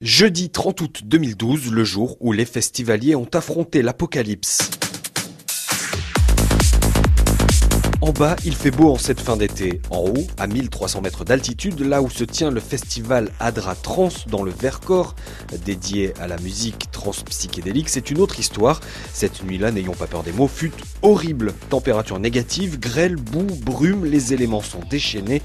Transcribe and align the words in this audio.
Jeudi 0.00 0.50
30 0.50 0.80
août 0.82 1.00
2012, 1.04 1.72
le 1.72 1.84
jour 1.84 2.16
où 2.20 2.32
les 2.32 2.44
festivaliers 2.44 3.14
ont 3.14 3.28
affronté 3.32 3.80
l'apocalypse. 3.80 4.70
En 8.04 8.12
bas, 8.12 8.36
il 8.44 8.54
fait 8.54 8.70
beau 8.70 8.90
en 8.90 8.98
cette 8.98 9.18
fin 9.18 9.34
d'été. 9.34 9.80
En 9.88 10.00
haut, 10.00 10.26
à 10.38 10.46
1300 10.46 11.00
mètres 11.00 11.24
d'altitude, 11.24 11.80
là 11.80 12.02
où 12.02 12.10
se 12.10 12.22
tient 12.22 12.50
le 12.50 12.60
festival 12.60 13.30
Adra 13.40 13.74
Trans 13.74 14.10
dans 14.28 14.42
le 14.42 14.50
Vercors, 14.50 15.14
dédié 15.64 16.12
à 16.20 16.26
la 16.26 16.36
musique 16.36 16.90
trans-psychédélique, 16.90 17.88
c'est 17.88 18.10
une 18.10 18.20
autre 18.20 18.38
histoire. 18.38 18.82
Cette 19.14 19.42
nuit-là, 19.42 19.70
n'ayons 19.70 19.94
pas 19.94 20.06
peur 20.06 20.22
des 20.22 20.32
mots, 20.32 20.48
fut 20.48 20.72
horrible. 21.00 21.54
Température 21.70 22.18
négative, 22.18 22.78
grêle, 22.78 23.16
boue, 23.16 23.46
brume, 23.62 24.04
les 24.04 24.34
éléments 24.34 24.60
sont 24.60 24.80
déchaînés. 24.90 25.40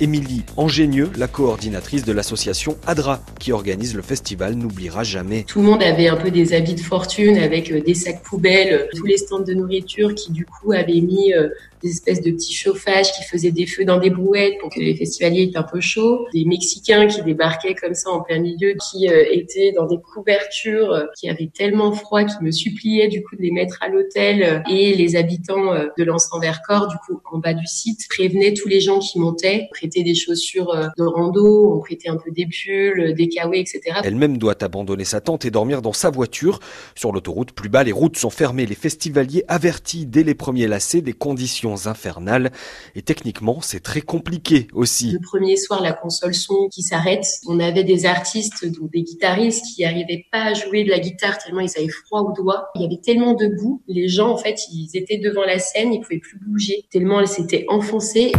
Émilie 0.00 0.42
Angénieux, 0.56 1.10
la 1.16 1.28
coordinatrice 1.28 2.04
de 2.04 2.12
l'association 2.12 2.76
ADRA 2.86 3.22
qui 3.38 3.52
organise 3.52 3.94
le 3.94 4.02
festival, 4.02 4.54
n'oubliera 4.54 5.04
jamais. 5.04 5.44
Tout 5.44 5.60
le 5.60 5.66
monde 5.66 5.82
avait 5.82 6.08
un 6.08 6.16
peu 6.16 6.32
des 6.32 6.52
habits 6.52 6.74
de 6.74 6.80
fortune 6.80 7.38
avec 7.38 7.70
euh, 7.70 7.80
des 7.80 7.94
sacs 7.94 8.22
poubelles, 8.22 8.72
euh, 8.72 8.86
tous 8.96 9.06
les 9.06 9.16
stands 9.16 9.40
de 9.40 9.54
nourriture 9.54 10.12
qui 10.14 10.32
du 10.32 10.46
coup 10.46 10.72
avaient 10.72 11.00
mis 11.00 11.32
euh, 11.32 11.48
des 11.84 11.92
espèces 12.08 12.24
de 12.24 12.30
petits 12.30 12.54
chauffages 12.54 13.12
qui 13.12 13.22
faisaient 13.24 13.50
des 13.50 13.66
feux 13.66 13.84
dans 13.84 13.98
des 13.98 14.10
brouettes 14.10 14.58
pour 14.60 14.70
que 14.70 14.80
les 14.80 14.94
festivaliers 14.94 15.50
aient 15.52 15.58
un 15.58 15.62
peu 15.62 15.80
chaud. 15.80 16.26
Des 16.32 16.44
Mexicains 16.44 17.06
qui 17.06 17.22
débarquaient 17.22 17.74
comme 17.74 17.94
ça 17.94 18.10
en 18.10 18.22
plein 18.22 18.38
milieu, 18.38 18.74
qui 18.90 19.06
étaient 19.06 19.72
dans 19.72 19.86
des 19.86 19.98
couvertures, 19.98 21.06
qui 21.18 21.28
avaient 21.28 21.50
tellement 21.52 21.92
froid, 21.92 22.24
qui 22.24 22.42
me 22.42 22.50
suppliaient 22.50 23.08
du 23.08 23.22
coup 23.22 23.36
de 23.36 23.42
les 23.42 23.50
mettre 23.50 23.78
à 23.80 23.88
l'hôtel. 23.88 24.62
Et 24.70 24.94
les 24.94 25.16
habitants 25.16 25.74
de 25.96 26.04
l'Anse 26.04 26.28
Vercors, 26.40 26.88
du 26.88 26.96
coup 27.06 27.20
en 27.32 27.38
bas 27.38 27.54
du 27.54 27.66
site, 27.66 28.00
prévenaient 28.08 28.54
tous 28.54 28.68
les 28.68 28.80
gens 28.80 28.98
qui 28.98 29.18
montaient 29.18 29.68
des 30.02 30.14
chaussures 30.14 30.70
euh, 30.70 30.86
de 30.96 31.04
rando, 31.04 31.74
on 31.74 31.80
prêtait 31.80 32.08
un 32.08 32.16
peu 32.16 32.30
des 32.30 32.46
pulls, 32.46 33.14
des 33.14 33.28
kawaii, 33.28 33.60
etc. 33.60 34.00
Elle-même 34.02 34.38
doit 34.38 34.62
abandonner 34.62 35.04
sa 35.04 35.20
tente 35.20 35.44
et 35.44 35.50
dormir 35.50 35.82
dans 35.82 35.92
sa 35.92 36.10
voiture. 36.10 36.60
Sur 36.94 37.12
l'autoroute, 37.12 37.52
plus 37.52 37.68
bas, 37.68 37.84
les 37.84 37.92
routes 37.92 38.16
sont 38.16 38.30
fermées. 38.30 38.66
Les 38.66 38.74
festivaliers 38.74 39.44
avertis 39.48 40.06
dès 40.06 40.22
les 40.22 40.34
premiers 40.34 40.66
lacets 40.66 41.02
des 41.02 41.12
conditions 41.12 41.86
infernales. 41.94 42.50
Et 42.96 43.02
techniquement, 43.02 43.60
c'est 43.60 43.80
très 43.80 44.00
compliqué 44.00 44.66
aussi. 44.72 45.12
Le 45.12 45.20
premier 45.20 45.56
soir, 45.56 45.80
la 45.80 45.92
console 45.92 46.34
son 46.34 46.68
qui 46.68 46.82
s'arrête. 46.82 47.26
On 47.46 47.60
avait 47.60 47.84
des 47.84 48.04
artistes, 48.04 48.66
donc 48.66 48.90
des 48.90 49.02
guitaristes 49.02 49.64
qui 49.74 49.82
n'arrivaient 49.82 50.26
pas 50.32 50.42
à 50.42 50.54
jouer 50.54 50.82
de 50.84 50.90
la 50.90 50.98
guitare 50.98 51.38
tellement 51.38 51.60
ils 51.60 51.70
avaient 51.78 51.88
froid 51.88 52.22
aux 52.22 52.32
doigts. 52.32 52.68
Il 52.74 52.82
y 52.82 52.84
avait 52.84 53.00
tellement 53.00 53.34
de 53.34 53.46
boue. 53.46 53.82
Les 53.86 54.08
gens, 54.08 54.30
en 54.30 54.36
fait, 54.36 54.58
ils 54.72 54.90
étaient 54.94 55.18
devant 55.18 55.44
la 55.44 55.58
scène, 55.58 55.92
ils 55.92 56.00
pouvaient 56.00 56.18
plus 56.18 56.38
bouger 56.38 56.74
tellement 56.90 57.20
elle 57.20 57.28
s'était 57.28 57.64
enfoncée. 57.68 58.32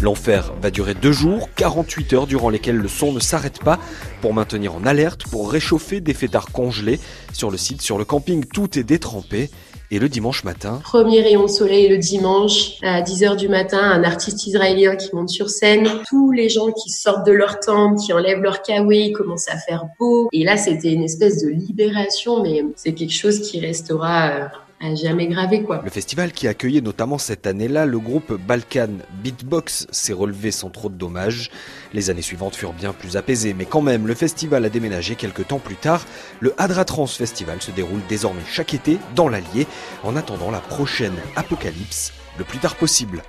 L'enfer 0.00 0.54
va 0.62 0.70
durer 0.70 0.94
deux 0.94 1.10
jours, 1.10 1.48
48 1.56 2.12
heures 2.12 2.26
durant 2.28 2.50
lesquelles 2.50 2.76
le 2.76 2.88
son 2.88 3.12
ne 3.12 3.18
s'arrête 3.18 3.58
pas 3.58 3.80
pour 4.20 4.32
maintenir 4.32 4.74
en 4.74 4.86
alerte, 4.86 5.24
pour 5.24 5.50
réchauffer 5.50 6.00
des 6.00 6.14
fêtards 6.14 6.52
congelés. 6.52 7.00
Sur 7.32 7.50
le 7.50 7.56
site, 7.56 7.82
sur 7.82 7.98
le 7.98 8.04
camping, 8.04 8.44
tout 8.44 8.78
est 8.78 8.84
détrempé. 8.84 9.50
Et 9.90 9.98
le 9.98 10.10
dimanche 10.10 10.44
matin 10.44 10.80
Premier 10.84 11.22
rayon 11.22 11.44
de 11.44 11.50
soleil 11.50 11.88
le 11.88 11.96
dimanche 11.96 12.76
à 12.82 13.00
10h 13.00 13.36
du 13.36 13.48
matin, 13.48 13.78
un 13.78 14.04
artiste 14.04 14.46
israélien 14.46 14.96
qui 14.96 15.14
monte 15.14 15.30
sur 15.30 15.48
scène. 15.48 15.88
Tous 16.06 16.30
les 16.30 16.50
gens 16.50 16.72
qui 16.72 16.90
sortent 16.90 17.26
de 17.26 17.32
leur 17.32 17.58
tente, 17.58 17.98
qui 17.98 18.12
enlèvent 18.12 18.42
leur 18.42 18.60
kawaii, 18.60 19.12
commencent 19.12 19.48
à 19.48 19.56
faire 19.56 19.86
beau. 19.98 20.28
Et 20.32 20.44
là, 20.44 20.58
c'était 20.58 20.92
une 20.92 21.04
espèce 21.04 21.42
de 21.42 21.48
libération, 21.48 22.42
mais 22.42 22.64
c'est 22.76 22.92
quelque 22.92 23.14
chose 23.14 23.40
qui 23.40 23.60
restera 23.60 24.28
euh, 24.28 24.44
Le 24.80 25.90
festival 25.90 26.32
qui 26.32 26.46
accueillait 26.46 26.80
notamment 26.80 27.18
cette 27.18 27.46
année-là 27.46 27.84
le 27.84 27.98
groupe 27.98 28.32
Balkan 28.34 28.88
Beatbox 29.22 29.88
s'est 29.90 30.12
relevé 30.12 30.52
sans 30.52 30.70
trop 30.70 30.88
de 30.88 30.94
dommages. 30.94 31.50
Les 31.92 32.10
années 32.10 32.22
suivantes 32.22 32.54
furent 32.54 32.72
bien 32.72 32.92
plus 32.92 33.16
apaisées, 33.16 33.54
mais 33.54 33.64
quand 33.64 33.82
même 33.82 34.06
le 34.06 34.14
festival 34.14 34.64
a 34.64 34.68
déménagé 34.68 35.16
quelques 35.16 35.48
temps 35.48 35.58
plus 35.58 35.76
tard. 35.76 36.04
Le 36.40 36.54
Hadratrans 36.58 37.06
Festival 37.06 37.60
se 37.60 37.72
déroule 37.72 38.00
désormais 38.08 38.42
chaque 38.48 38.72
été 38.72 38.98
dans 39.16 39.28
l'Allier 39.28 39.66
en 40.04 40.14
attendant 40.14 40.50
la 40.50 40.60
prochaine 40.60 41.16
apocalypse 41.34 42.12
le 42.38 42.44
plus 42.44 42.58
tard 42.58 42.76
possible. 42.76 43.22